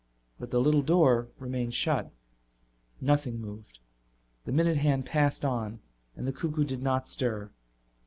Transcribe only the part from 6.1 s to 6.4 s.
and the